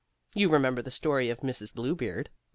You 0.33 0.49
remember 0.49 0.81
the 0.81 0.89
story 0.89 1.29
of 1.29 1.41
Mrs. 1.41 1.71
Bluebeard. 1.75 2.31